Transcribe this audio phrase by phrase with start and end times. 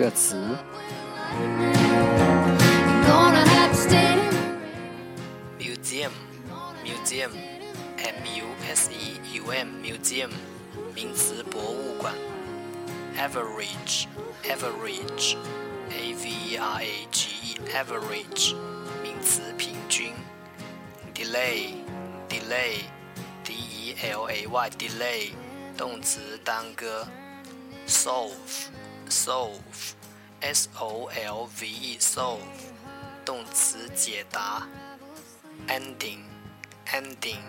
[0.00, 0.34] 个词。
[5.58, 6.12] Museum,
[6.82, 7.32] museum,
[7.98, 10.30] M-U-S-E-U-M, museum，
[10.94, 12.14] 名词，博物馆。
[13.18, 14.06] Average,
[14.44, 15.36] average,
[15.90, 18.54] A-V-E-R-A-G-E, average，
[19.02, 20.14] 名词，平均。
[21.14, 21.74] Delay,
[22.26, 22.84] delay,
[23.44, 25.32] D-E-L-A-Y, delay，
[25.76, 27.06] 动词，耽搁。
[27.86, 28.70] Solve。
[29.10, 29.58] Solve,
[30.40, 32.40] S-O-L-V-E, solve，
[33.24, 34.66] 动词解答。
[35.68, 36.20] Ending,
[36.86, 37.40] ending,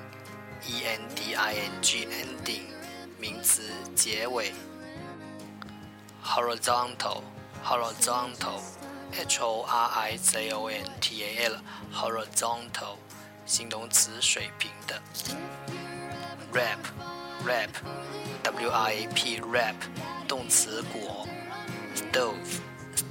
[0.68, 2.66] E-N-D-I-N-G, ending，
[3.18, 3.64] 名词
[3.96, 4.54] 结尾。
[6.24, 7.24] Horizontal,
[7.66, 8.62] horizontal,
[9.14, 11.58] H-O-R-I-Z-O-N-T-A-L,
[11.94, 12.98] horizontal，
[13.46, 15.02] 形容词水平的。
[16.54, 16.80] Wrap,
[17.46, 17.70] wrap,
[18.44, 19.76] W-R-A-P, wrap，
[20.28, 21.26] 动词裹。
[21.96, 22.60] stove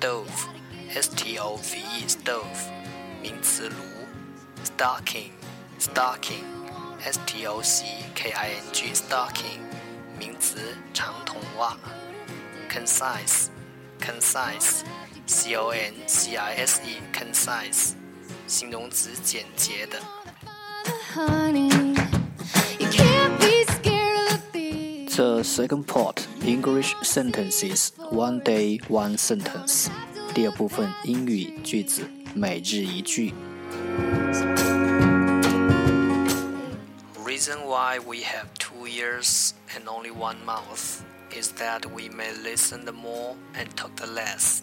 [0.01, 0.49] stove
[0.89, 2.71] s t o v e stove
[3.21, 3.75] 名词炉
[4.65, 5.31] stocking
[5.79, 6.43] stocking
[7.05, 7.85] s t o c
[8.15, 9.61] k i n g stocking
[10.19, 11.77] 名词长筒袜
[12.71, 13.49] concise
[14.01, 14.81] concise
[15.27, 17.93] c o n c i s e concise
[18.47, 19.99] 形容词简洁的
[25.16, 29.90] The second part English sentences one day one sentence.
[30.34, 33.34] 第二部分英语句子每日一句。
[37.26, 41.02] Reason why we have two ears and only one mouth
[41.32, 44.62] is that we may listen the more and talk the less.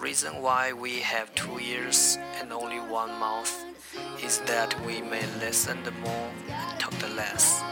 [0.00, 3.52] Reason why we have two ears and only one mouth
[4.24, 7.62] is that we may listen the more and talk the less.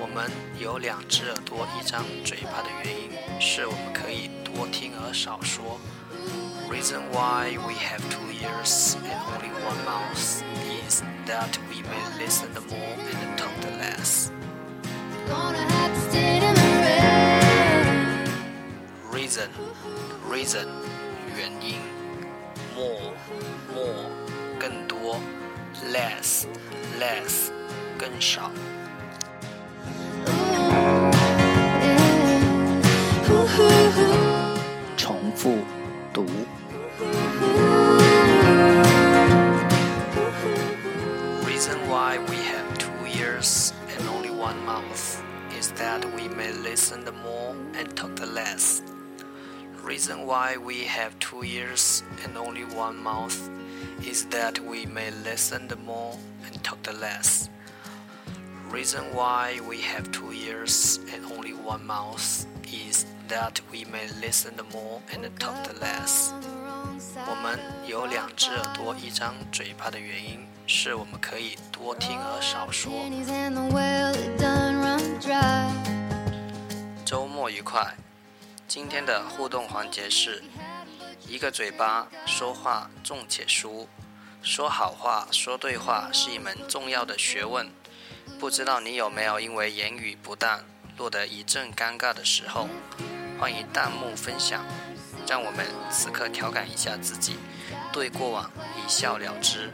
[0.00, 3.10] 我们有两只耳朵、一张嘴巴的原因
[3.40, 5.80] 是我们可以多听而少说。
[6.70, 10.42] Reason why we have two ears and only one mouth
[10.86, 14.30] is that we may listen the more and talk the less.
[19.12, 19.48] Reason,
[20.28, 20.66] reason,
[21.36, 21.78] 原因。
[22.74, 23.14] More,
[23.72, 24.10] more,
[24.58, 25.20] 更多。
[25.92, 26.46] Less,
[26.98, 27.50] less,
[27.98, 28.50] 更少。
[35.39, 35.57] 复
[36.11, 36.25] 读。
[41.47, 45.23] Reason why we have two ears and only one mouth
[45.57, 48.81] is that we may listen the more and talk the less.
[49.81, 53.39] Reason why we have two ears and only one mouth
[54.05, 57.49] is that we may listen the more and talk the less.
[58.69, 64.53] Reason why we have two ears and only one mouth is that we may listen
[64.71, 66.31] more and talk less.
[67.27, 72.91] 我们有两只耳朵、一张嘴巴的原因是我们可以多听而少说。
[77.05, 77.95] 周末愉快！
[78.67, 80.43] 今天的互动环节是
[81.27, 83.87] 一个嘴巴说话重且疏，
[84.41, 87.67] 说好话、说对话是一门重要的学问。
[88.39, 90.61] 不知道你有没有因为言语不当
[90.99, 92.67] 做得一阵尴尬的时候
[93.39, 94.65] 欢迎弹幕分享
[95.25, 97.37] 让我们此刻调侃一下自己
[97.93, 99.71] 对过往一笑了之。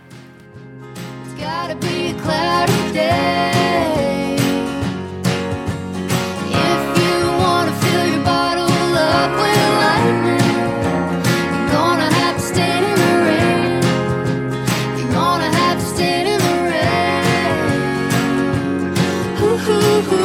[19.42, 20.25] Ooh, ooh, ooh.